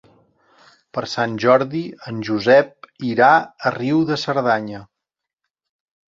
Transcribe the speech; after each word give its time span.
Per 0.97 1.01
Sant 1.09 1.33
Jordi 1.43 1.81
en 2.11 2.23
Josep 2.29 2.87
irà 3.09 3.27
a 3.69 3.73
Riu 3.75 4.01
de 4.13 4.17
Cerdanya. 4.23 4.81